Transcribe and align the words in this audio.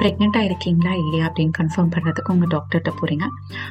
ப்ரெக்னெண்ட்டாக 0.00 0.44
இருக்கீங்களா 0.44 0.92
இல்லையா 0.94 1.24
அப்படின்னு 1.28 1.54
கன்ஃபார்ம் 1.58 1.90
பண்ணுறதுக்கு 1.90 2.32
உங்கள் 2.32 2.48
டாக்டர்கிட்ட 2.48 2.90
போகிறீங்க 2.94 3.24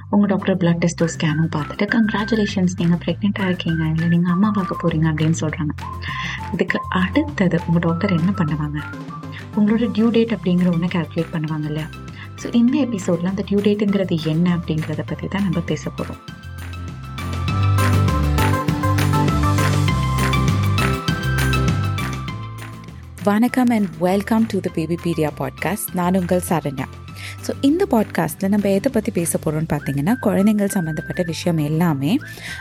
உங்கள் 0.10 0.29
டாக்டர் 0.29 0.58
பிளட் 0.58 0.81
டெஸ்ட்டோ 0.83 1.05
ஸ்கேனும் 1.05 1.52
பார்த்துட்டு 1.55 1.86
கங்க்ராச்சுலேஷன்ஸ் 1.96 2.76
நீங்கள் 2.78 3.02
ப்ரெக்னெண்ட்டாக 3.04 3.47
இருக்கீங்க 3.47 3.83
இல்லை 3.90 4.08
நீங்கள் 4.08 4.34
அம்மா 4.34 4.52
பார்க்க 4.52 4.81
போகிறீங்க 4.81 5.07
அப்படின்னு 5.12 5.39
சொல்கிறாங்க 5.39 5.73
இதுக்கு 6.54 6.79
அடுத்தது 7.02 7.60
உங்கள் 7.67 7.81
டாக்டர் 7.81 8.13
என்ன 8.13 8.31
பண்ணுவாங்க? 8.39 8.79
உங்களோட 9.57 9.88
டியூ 9.92 10.10
டேட் 10.10 10.35
அப்படிங்கிற 10.35 10.70
ஒன்று 10.71 10.88
கால்குலேட் 10.88 11.34
பண்ணுவாங்க 11.34 11.67
இல்லையா? 11.67 11.88
ஸோ 12.42 12.48
இந்த 12.56 12.78
எபிசோடில் 12.80 13.25
அந்த 13.25 13.43
டியூ 13.48 13.61
டேட்டுங்கிறது 13.61 14.17
என்ன 14.25 14.57
அப்படிங்கிறத 14.57 15.03
பற்றி 15.07 15.28
தான் 15.28 15.43
நம்ம 15.43 15.60
பேச 15.66 15.89
போகிறோம் 15.89 16.21
வணக்கம் 23.29 23.69
and 23.69 23.89
welcome 23.99 24.45
to 24.45 24.59
the 24.59 24.69
Babypedia 24.75 25.29
podcast 25.39 25.89
நான் 25.93 26.17
உங்கள் 26.17 26.43
சரண்யா. 26.49 26.85
ஸோ 27.45 27.51
இந்த 27.61 27.85
பாட்காஸ்ட்டில் 27.91 28.49
நம்ம 28.49 28.70
எதை 28.70 28.91
பற்றி 28.91 29.11
பேச 29.11 29.31
போகிறோம்னு 29.37 29.71
பார்த்தீங்கன்னா 29.73 30.13
குழந்தைங்கள் 30.21 30.65
சம்மந்தப்பட்ட 30.67 31.23
விஷயம் 31.23 31.57
எல்லாமே 31.59 32.11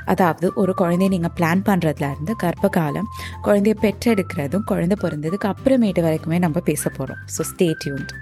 அதாவது 0.05 0.53
ஒரு 0.55 0.75
குழந்தைய 0.79 1.09
நீங்கள் 1.09 1.35
பிளான் 1.37 1.63
பண்ணுறதுலேருந்து 1.67 2.35
கர்ப்ப 2.37 2.69
காலம் 2.69 3.11
குழந்தைய 3.45 3.77
பெற்றெடுக்கிறதும் 3.83 4.65
குழந்தை 4.65 4.99
பிறந்ததுக்கு 5.03 5.53
அப்புறமேட்டு 5.53 6.03
வரைக்குமே 6.03 6.39
நம்ம 6.39 6.61
பேச 6.61 6.89
போகிறோம் 6.89 7.23
ஸோ 7.37 7.45
ஸ்டே 7.53 7.71
டியூன்ட் 7.85 8.13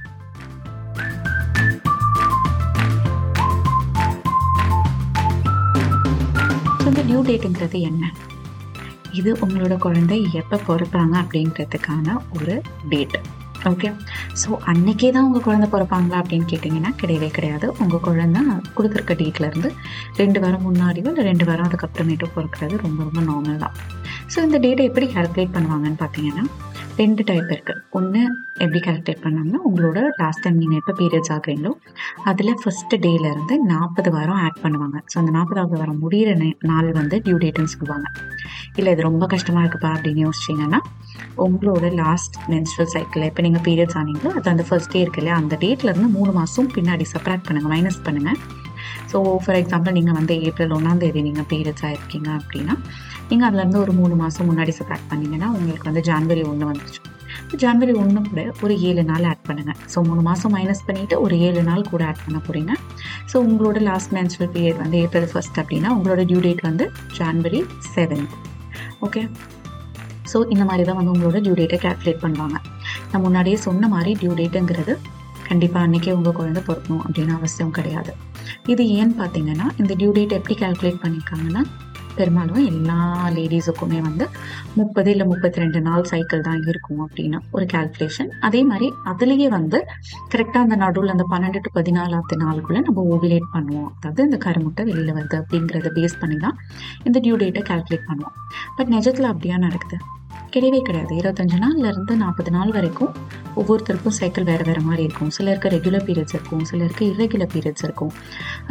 இந்த 6.88 7.22
டேட்டுங்கிறது 7.22 7.78
என்ன? 7.80 8.04
இது 9.18 9.30
உங்களோட 9.44 9.74
குழந்தை 9.78 10.18
எப்போ 10.40 10.56
பிறப்பாங்க 10.68 11.14
அப்படின்றதுக்கான 11.22 12.16
ஒரு 12.38 12.54
டேட் 12.88 13.16
ஓகே 13.70 13.88
ஸோ 14.40 14.48
அன்னைக்கே 14.70 15.08
தான் 15.10 15.26
உங்கள் 15.28 15.44
குழந்தை 15.46 15.68
பிறப்பாங்களா 15.70 16.18
அப்படின்னு 16.22 16.46
கேட்டிங்கன்னா 16.50 16.90
கிடையவே 17.00 17.28
கிடையாது. 17.30 17.66
உங்கள் 17.82 18.02
குழந்தை 18.06 18.40
கொடுத்துருக்க 18.76 19.14
டேட்லேருந்து 19.22 19.68
ரெண்டு 20.16 20.40
வாரம் 20.40 20.64
முன்னாடியோ 20.66 21.08
இல்லை 21.10 21.24
ரெண்டு 21.30 21.44
வாரம் 21.44 21.66
அதுக்கப்புறமேட்டோ 21.68 22.28
பிறக்கிறது 22.36 22.76
ரொம்ப 22.84 22.98
ரொம்ப 23.02 23.20
நார்மல் 23.20 23.62
தான். 23.64 23.74
ஸோ 24.32 24.38
இந்த 24.46 24.58
டேட்டை 24.64 24.84
எப்படி 24.90 25.06
கால்குலேட் 25.14 25.54
பண்ணுவாங்கன்னு 25.56 26.00
பார்த்தீங்கன்னா 26.04 26.44
ரெண்டு 27.00 27.22
டைப் 27.28 27.50
இருக்குது 27.54 27.80
ஒன்று 27.98 28.20
எப்படி 28.64 28.80
கால்குலேட் 28.84 29.22
பண்ணாங்கன்னா 29.24 29.58
உங்களோட 29.68 29.98
லாஸ்ட் 30.20 30.42
டைம் 30.44 30.60
நீங்கள் 30.62 30.78
எப்போ 30.80 30.92
பீரியட்ஸ் 31.00 31.32
ஆகுறீங்களோ 31.34 31.72
அதில் 32.30 32.52
ஃபஸ்ட்டு 32.62 32.98
டேலேருந்து 33.04 33.54
நாற்பது 33.72 34.10
வாரம் 34.14 34.38
ஆட் 34.44 34.60
பண்ணுவாங்க. 34.62 34.96
ஸோ 35.10 35.16
அந்த 35.22 35.32
நாற்பதாவது 35.38 35.80
வாரம் 35.80 36.00
முடிகிற 36.04 36.30
நாள் 36.70 36.88
வந்து 37.00 37.18
டியூ 37.26 37.36
டேட்டுன்னு 37.44 37.72
சொல்லுவாங்க. 37.74 38.06
இல்லை 38.78 38.92
இது 38.94 39.02
ரொம்ப 39.08 39.24
கஷ்டமாக 39.34 39.62
இருக்குப்பா 39.64 39.90
அப்படின்னு 39.96 40.22
யோசிச்சிங்கன்னா 40.26 40.80
உங்களோட 41.46 41.86
லாஸ்ட் 42.02 42.36
மென்ஸ்ட்ரல் 42.52 42.90
சைக்கிள் 42.94 43.26
இப்போ 43.30 43.42
நீங்கள் 43.46 43.64
பீரியட்ஸ் 43.68 43.98
ஆனீங்களோ 44.02 44.32
அது 44.38 44.50
அந்த 44.54 44.64
ஃபர்ஸ்ட் 44.68 44.92
டே 44.94 45.02
இருக்கு 45.04 45.20
இல்லையா? 45.22 45.36
அந்த 45.42 45.54
டேட்லேருந்து 45.64 46.10
மூணு 46.18 46.32
மாதம் 46.38 46.70
பின்னாடி 46.76 47.06
செப்பரேட் 47.14 47.46
பண்ணுங்கள் 47.48 47.74
மைனஸ் 47.74 48.00
பண்ணுங்கள் 48.08 48.38
ஸோ 49.12 49.18
ஃபார் 49.44 49.58
எக்ஸாம்பிள் 49.60 49.96
நீங்கள் 49.98 50.16
வந்து 50.20 50.34
ஏப்ரல் 50.48 50.74
ஒன்றாந்தேதி 50.78 51.20
நீங்கள் 51.28 51.48
பீரியட்ஸ் 51.52 51.86
ஆகிருக்கீங்க 51.88 52.30
அப்படின்னா 52.40 52.74
நீங்கள் 53.30 53.48
அதுலேருந்து 53.48 53.82
ஒரு 53.84 53.92
மூணு 54.00 54.14
மாதம் 54.22 54.48
முன்னாடி 54.50 54.72
செப்பரேட் 54.78 55.10
பண்ணிங்கன்னா 55.12 55.48
உங்களுக்கு 55.56 55.88
வந்து 55.90 56.02
ஜான்வரி 56.08 56.42
ஒன்று 56.52 56.70
வந்துச்சு. 56.70 57.00
ஜான்வரி 57.62 57.92
ஒன்று 58.02 58.20
கூட 58.28 58.42
ஒரு 58.64 58.74
ஏழு 58.88 59.02
நாள் 59.10 59.24
ஆட் 59.30 59.42
பண்ணுங்கள் 59.48 59.78
ஸோ 59.92 59.98
மூணு 60.08 60.22
மாதம் 60.28 60.52
மைனஸ் 60.56 60.82
பண்ணிவிட்டு 60.88 61.16
ஒரு 61.24 61.34
ஏழு 61.48 61.60
நாள் 61.68 61.82
கூட 61.92 62.02
ஆட் 62.10 62.22
பண்ண 62.24 62.38
போகிறீங்க 62.46 62.72
ஸோ 63.32 63.36
உங்களோட 63.48 63.80
லாஸ்ட் 63.88 64.12
மேன்சுவல் 64.16 64.50
பீரியட் 64.54 64.80
வந்து 64.84 64.98
ஏப்ரல் 65.04 65.28
ஃபஸ்ட் 65.32 65.58
அப்படின்னா 65.62 65.90
உங்களோட 65.96 66.22
டியூ 66.30 66.40
டேட் 66.46 66.62
வந்து 66.68 66.86
ஜான்வரி 67.18 67.60
செவன்த் 67.94 68.34
ஓகே 69.06 69.22
ஸோ 70.32 70.38
இந்த 70.54 70.64
மாதிரி 70.68 70.84
தான் 70.88 70.98
வந்து 71.00 71.12
உங்களோட 71.14 71.40
டியூ 71.46 71.54
டேட்டை 71.60 71.78
கேல்குலேட் 71.84 72.22
பண்ணுவாங்க. 72.24 72.56
நான் 73.10 73.24
முன்னாடியே 73.26 73.58
சொன்ன 73.66 73.88
மாதிரி 73.94 74.12
டியூ 74.22 74.32
டேட்டுங்கிறது 74.40 74.94
கண்டிப்பாக 75.48 75.84
அன்றைக்கே 75.86 76.14
உங்கள் 76.18 76.36
குழந்தை 76.38 76.62
பிறக்கணும் 76.68 77.02
அப்படின்னு 77.06 77.34
அவசியம் 77.38 77.74
கிடையாது. 77.76 78.12
இது 78.72 78.82
ஏன்னு 78.98 79.14
பார்த்தீங்கன்னா 79.20 79.66
இந்த 79.80 79.92
டியூ 80.00 80.10
டேட் 80.16 80.34
எப்படி 80.38 80.56
கால்குலேட் 80.62 81.02
பண்ணியிருக்காங்கன்னா 81.04 81.62
பெரும்பாலும் 82.18 82.62
எல்லா 82.72 82.98
லேடிஸுக்குமே 83.36 84.00
வந்து 84.08 84.24
முப்பது 84.78 85.10
இல்லை 85.14 85.26
முப்பத்தி 85.32 85.62
ரெண்டு 85.62 85.80
நாள் 85.86 86.08
சைக்கிள் 86.12 86.46
தான் 86.48 86.62
இருக்கும் 86.72 87.02
அப்படின்னு 87.06 87.38
ஒரு 87.56 87.66
கால்குலேஷன் 87.74 88.30
அதே 88.48 88.60
மாதிரி 88.70 88.88
அதுலேயே 89.12 89.48
வந்து 89.58 89.80
கரெக்டாக 90.34 90.64
அந்த 90.66 90.78
நடுவில் 90.84 91.14
அந்த 91.14 91.26
பன்னெண்டு 91.32 91.62
டு 91.66 91.72
பதினாலாவது 91.78 92.36
நாளுக்குள்ளே 92.44 92.82
நம்ம 92.88 93.04
ஓவிலேட் 93.14 93.48
பண்ணுவோம். 93.56 93.90
அதாவது 93.98 94.28
இந்த 94.28 94.40
கருமுட்டை 94.46 94.84
வெளியில் 94.90 95.16
வருது 95.18 95.38
அப்படிங்கிறத 95.42 95.90
பேஸ் 95.98 96.20
பண்ணி 96.22 96.38
தான் 96.46 96.58
இந்த 97.08 97.18
டியூ 97.26 97.36
டேட்டை 97.44 97.64
கால்குலேட் 97.70 98.08
பண்ணுவோம். 98.10 98.36
பட் 98.78 98.92
நிஜத்தில் 98.96 99.32
அப்படியா 99.32 99.58
நடக்குது? 99.66 99.98
கிடையவே 100.56 100.80
கிடையாது. 100.88 101.12
இருபத்தஞ்சு 101.20 101.58
நாள்லேருந்து 101.64 102.14
நாற்பது 102.22 102.50
நாள் 102.56 102.72
வரைக்கும் 102.76 103.12
ஒவ்வொருத்தருக்கும் 103.60 104.16
சைக்கிள் 104.18 104.46
வேறு 104.50 104.64
வேறு 104.68 104.82
மாதிரி 104.88 105.02
இருக்கும். 105.06 105.30
சிலருக்கு 105.36 105.68
ரெகுலர் 105.74 106.06
பீரியட்ஸ் 106.08 106.34
இருக்கும். 106.36 106.64
சிலருக்கு 106.70 107.04
இரெகுலர் 107.12 107.52
பீரியட்ஸ் 107.54 107.84
இருக்கும். 107.88 108.12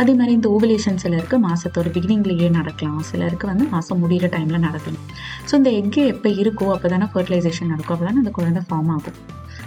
அதே 0.02 0.14
மாதிரி 0.20 0.34
இந்த 0.40 0.50
ஓவலேஷன் 0.56 1.00
சிலருக்கு 1.04 1.38
மாதத்தோட 1.48 1.88
பிகினிங்லேயே 1.98 2.50
நடக்கலாம். 2.60 3.02
சிலருக்கு 3.12 3.48
வந்து 3.52 3.68
மாதம் 3.76 4.02
முடிகிற 4.04 4.30
டைமில் 4.36 4.66
நடக்கலாம். 4.68 5.06
ஸோ 5.50 5.54
இந்த 5.62 5.72
எக்கு 5.82 6.04
எப்போ 6.14 6.30
இருக்கோ 6.44 6.68
அப்போ 6.76 6.90
தானே 6.96 7.08
ஃபர்டிலைசேஷன் 7.16 7.72
நடக்கும். 7.74 7.96
அப்போ 7.98 8.08
தானே 8.10 8.22
அந்த 8.24 8.34
குழந்தை 8.40 8.64
ஃபார்ம் 8.70 8.92
ஆகும். 8.96 9.20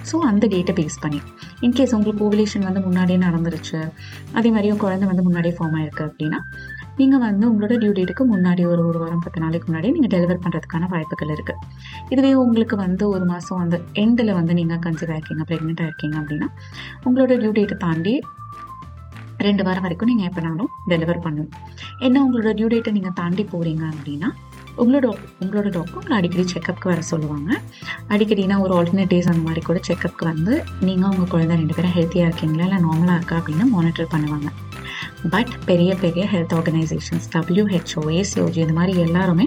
ஸோ 0.09 0.17
அந்த 0.31 0.45
டேட்டை 0.53 0.73
பேஸ் 0.79 0.99
பண்ணி. 1.05 1.21
இன்கேஸ் 1.67 1.95
உங்களுக்கு 1.97 2.23
ஓவலேஷன் 2.29 2.67
வந்து 2.69 2.81
முன்னாடியே 2.87 3.19
நடந்துருச்சு. 3.25 3.79
அதே 4.39 4.51
மாதிரியும் 4.55 4.83
குழந்தை 4.85 5.07
வந்து 5.11 5.25
முன்னாடியே 5.27 5.55
ஃபார்ம் 5.59 5.77
ஆயிருக்கு 5.79 6.05
அப்படின்னா 6.09 6.41
நீங்கள் 7.01 7.23
வந்து 7.27 7.45
உங்களோட 7.51 7.75
டியூ 7.83 7.93
டேட்டுக்கு 7.97 8.25
முன்னாடி 8.33 8.63
ஒரு 8.73 8.83
ஒரு 8.91 8.99
வாரம் 9.03 9.23
பத்து 9.25 9.43
நாளைக்கு 9.45 9.67
முன்னாடி 9.69 9.89
நீங்கள் 9.97 10.13
டெலிவர் 10.15 10.43
பண்ணுறதுக்கான 10.45 10.89
வாய்ப்புகள் 10.95 11.33
இருக்குது 11.37 11.63
இதுவே 12.13 12.33
உங்களுக்கு 12.45 12.77
வந்து 12.85 13.05
ஒரு 13.15 13.25
மாதம் 13.33 13.63
அந்த 13.65 13.79
எண்டில் 14.03 14.33
வந்து 14.39 14.55
நீங்கள் 14.61 14.83
கன்சீவ் 14.87 15.13
ஆகிருக்கீங்க 15.15 15.47
ப்ரெக்னெண்ட்டாக 15.51 15.91
இருக்கீங்க 15.91 16.17
அப்படின்னா 16.23 16.49
உங்களோட 17.07 17.33
டியூ 17.43 17.53
டேட்டை 17.59 17.79
தாண்டி 17.87 18.15
ரெண்டு 19.47 19.63
வாரம் 19.67 19.85
வரைக்கும் 19.87 20.11
நீங்கள் 20.11 20.29
எப்போனாலும் 20.29 20.71
டெலிவர் 20.91 21.25
பண்ணணும். 21.25 21.51
என்ன 22.07 22.23
உங்களோட 22.27 22.53
டியூ 22.59 22.69
டேட்டை 22.73 22.93
நீங்கள் 22.97 23.17
தாண்டி 23.21 23.43
போகிறீங்க 23.53 23.85
அப்படின்னா 23.93 24.29
உங்களோட 24.83 25.07
உங்களோட 25.43 25.69
டாக்டர் 25.77 25.99
உங்களை 26.01 26.17
அடிக்கடி 26.19 26.45
செக்கப்புக்கு 26.55 26.91
வர 26.93 27.03
சொல்லுவாங்க. 27.13 27.51
அடிக்கடினா 28.15 28.57
ஒரு 28.65 28.73
ஆல்டர்னேட் 28.79 29.13
டேஸ் 29.13 29.31
அந்த 29.33 29.43
மாதிரி 29.47 29.63
கூட 29.69 29.79
செக்கப்புக்கு 29.89 30.27
வந்து 30.33 30.55
நீங்கள் 30.89 31.11
உங்கள் 31.13 31.33
குழந்தை 31.35 31.57
ரெண்டு 31.63 31.77
பேரும் 31.79 31.97
ஹெல்த்தியாக 31.99 32.29
இருக்கீங்களா 32.31 32.67
இல்லை 32.69 32.81
நார்மலாக 32.87 33.19
இருக்கா 33.21 33.39
அப்படின்னு 33.41 33.67
மானிட்டர் 33.77 34.13
பண்ணுவாங்க. 34.15 34.51
பட் 35.35 35.53
பெரிய 35.67 35.91
பெரிய 35.95 36.25
ஹெல்த் 36.33 36.55
ஆர்கனைசேஷன்ஸ் 36.59 37.27
டபிள்யூஹெச்ஓ 37.35 38.03
ஏசிஓஜி 38.19 38.61
இந்த 38.65 38.73
மாதிரி 38.73 39.01
எல்லாருமே 39.01 39.47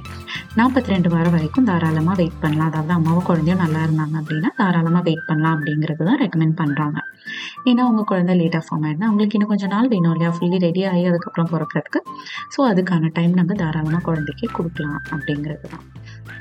நாற்பத்தி 0.55 0.85
ரெண்டு 0.85 1.09
வாரம் 1.09 1.31
வரைக்கும் 1.31 1.67
தாராளமாக 1.69 2.15
வெயிட் 2.21 2.41
பண்ணலாம். 2.41 2.69
அதாவது 2.71 2.93
அம்மாவும் 2.93 3.27
குழந்தையும் 3.29 3.61
நல்லா 3.63 3.81
இருந்தாங்க 3.85 4.15
அப்படின்னா 4.21 4.49
தாராளமாக 4.57 5.03
வெயிட் 5.03 5.25
பண்ணலாம் 5.27 5.55
அப்படிங்கிறது 5.57 6.03
தான் 6.09 6.21
ரெக்கமெண்ட் 6.23 6.57
பண்ணுறாங்க 6.61 6.99
ஏன்னா 7.69 7.83
உங்கள் 7.89 8.03
குழந்தை 8.03 8.33
லேட்டாக 8.39 8.63
ஃபார்ம் 8.67 8.85
ஆயிருந்தா 8.85 9.07
அவங்களுக்கு 9.07 9.37
இன்னும் 9.37 9.51
கொஞ்சம் 9.53 9.69
நாள் 9.69 9.87
வேணும் 9.87 10.13
இல்லையா? 10.13 10.31
ஃபுல்லி 10.37 10.57
ரெடி 10.57 10.85
ஆகி 10.91 11.05
அதுக்கப்புறம் 11.05 11.49
பிறக்கிறதுக்கு. 11.53 11.99
ஸோ 12.55 12.59
அதுக்கான 12.71 13.11
டைம் 13.13 13.33
நம்ம 13.33 13.53
தாராளமாக 13.53 14.01
குழந்தைக்கு 14.01 14.47
கொடுக்கலாம் 14.51 15.01
அப்படிங்கிறது 15.11 15.67
தான். 15.73 15.83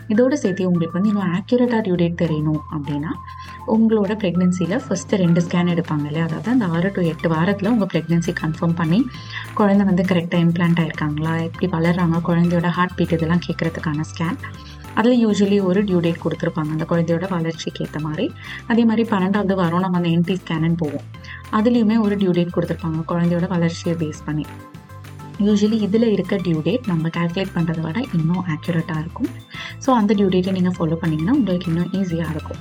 இதோடு 0.09 0.37
சேர்த்து 0.39 0.67
உங்களுக்கு 0.67 0.97
வந்து 0.99 1.09
இன்னும் 1.09 1.33
ஆக்யூரேட்டாக 1.39 1.81
டியூ 1.87 1.95
டேட் 1.95 2.21
தெரியணும் 2.23 2.63
அப்படின்னா 2.73 3.13
உங்களோட 3.75 4.13
ப்ரெக்னென்சியில் 4.23 4.83
ஃபஸ்ட்டு 4.85 5.19
ரெண்டு 5.23 5.41
ஸ்கேன் 5.47 5.71
எடுப்பாங்க 5.75 6.05
இல்லையா? 6.11 6.25
அதாவது 6.29 6.51
அந்த 6.51 6.67
ஆறு 6.77 6.89
டு 6.97 7.01
எட்டு 7.11 7.29
வாரத்தில் 7.29 7.71
உங்கள் 7.73 7.91
ப்ரெக்னென்சி 7.93 8.33
கன்ஃபார்ம் 8.43 8.77
பண்ணி 8.81 9.01
குழந்தை 9.59 9.87
வந்து 9.91 10.03
கரெக்டாக 10.11 10.45
இம்ப்ளான்ட் 10.47 10.81
ஆயிருக்காங்களா? 10.83 11.35
எப்படி 11.49 11.69
வளர்றாங்க? 11.77 12.19
குழந்தையோட 12.29 12.71
ஹார்ட் 12.79 12.97
பீட் 12.99 13.15
இதெல்லாம் 13.19 13.45
கேட்குறதுக்கான 13.47 14.07
ஸ்கேன் 14.13 14.39
அதில் 15.01 15.21
யூஸ்வலி 15.25 15.59
ஒரு 15.71 15.81
டியூ 15.89 15.99
டேட் 16.07 16.23
கொடுத்துருப்பாங்க. 16.25 16.71
அந்த 16.77 16.85
குழந்தையோட 16.93 17.27
வளர்ச்சிக்கு 17.37 17.85
ஏற்ற 17.85 17.99
மாதிரி. 18.07 18.27
அதே 18.67 18.85
மாதிரி 18.85 19.03
பன்னெண்டாவது 19.13 19.55
வாரம் 19.61 19.81
நம்ம 19.81 19.97
அந்த 19.97 20.09
என்டி 20.17 20.35
ஸ்கேனுன்னு 20.43 20.81
போவோம். 20.83 21.07
அதுலேயுமே 21.59 21.99
ஒரு 22.07 22.17
டியூ 22.23 22.33
டேட் 22.39 22.57
கொடுத்துருப்பாங்க. 22.57 23.03
குழந்தையோட 23.13 23.49
வளர்ச்சியை 23.55 23.97
பேஸ் 24.03 24.23
பண்ணி. 24.25 24.47
யூஸ்வலி 25.47 25.77
இதில் 25.87 26.13
இருக்க 26.13 26.37
டியூ 26.37 26.59
டேட் 26.67 26.89
நம்ம 26.93 27.09
கால்குலேட் 27.09 27.55
பண்ணுறதை 27.55 27.81
விட 27.81 28.01
இன்னும் 28.17 28.43
ஆக்யூரேட்டாக 28.55 29.03
இருக்கும். 29.05 29.31
ஸோ 29.85 29.91
அந்த 29.91 30.15
டியூ 30.15 30.29
டேட்டை 30.35 30.53
நீங்கள் 30.59 30.77
ஃபாலோ 30.79 30.99
பண்ணிங்கன்னா 31.05 31.37
உங்களுக்கு 31.39 31.71
இன்னும் 31.73 31.91
ஈஸியாக 32.01 32.35
இருக்கும். 32.37 32.61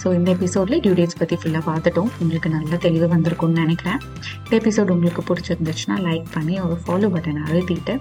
ஸோ 0.00 0.06
இந்த 0.18 0.28
எபிசோடில் 0.36 0.80
டியூ 0.84 0.92
டேட்ஸ் 0.98 1.18
பற்றி 1.20 1.36
ஃபுல்லாக 1.40 1.62
பார்த்துட்டோம். 1.68 2.08
உங்களுக்கு 2.22 2.48
நல்ல 2.54 2.76
தெளிவு 2.84 3.06
வந்திருக்கும்னு 3.14 3.62
நினைக்கிறேன். 3.64 3.98
இந்த 4.44 4.54
எபிசோட் 4.60 4.92
உங்களுக்கு 4.94 5.22
பிடிச்சிருந்துச்சுன்னா 5.28 5.96
லைக் 6.06 6.26
பண்ணி 6.36 6.54
ஒரு 6.66 6.76
ஃபாலோ 6.84 7.10
பட்டனை 7.14 7.42
அழுத்திட்டு 7.48 7.94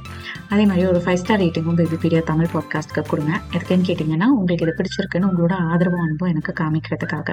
அதே 0.54 0.64
மாதிரி 0.70 0.86
ஒரு 0.92 1.02
ஃபைவ் 1.06 1.20
ஸ்டார் 1.24 1.42
ரேட்டிங்கும் 1.44 1.80
பேபி 1.82 2.00
பீடியா 2.04 2.22
தமிழ் 2.32 2.52
பாட்காஸ்ட்டுக்கு 2.56 3.04
கொடுங்க. 3.12 3.34
எதுக்குன்னு 3.56 3.88
கேட்டிங்கன்னா 3.90 4.30
உங்களுக்கு 4.38 4.66
இது 4.68 4.78
பிடிச்சிருக்குன்னு 4.80 5.30
உங்களோட 5.32 5.54
ஆதரவு 5.72 6.00
அனுபவம் 6.06 6.34
எனக்கு 6.34 6.54
காமிக்கிறதுக்காக. 6.62 7.30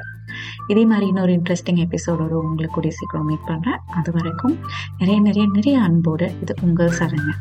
இதே 0.72 0.84
மாதிரி 0.93 1.06
இன்னொரு 1.12 1.32
இன்ட்ரெஸ்டிங் 1.38 1.82
எபிசோடோட 1.87 2.34
உங்களுக்கு 2.44 2.76
கூடிய 2.78 2.94
சீக்கிரம் 2.99 3.28
மீட் 3.31 3.49
பண்ணுறேன் 3.50 3.81
அது 3.99 4.12
வரைக்கும் 4.19 4.56
நிறைய 5.00 5.19
நிறைய 5.28 5.46
நிறைய 5.56 5.78
அன்போடு 5.88 6.28
இது 6.43 6.54
உங்கள் 6.69 6.96
சரங்க 7.00 7.32